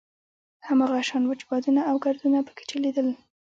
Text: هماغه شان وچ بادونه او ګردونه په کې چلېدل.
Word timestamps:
هماغه 0.67 0.99
شان 1.09 1.23
وچ 1.25 1.41
بادونه 1.49 1.81
او 1.89 1.95
ګردونه 2.05 2.39
په 2.47 2.51
کې 2.57 2.63
چلېدل. 2.71 3.07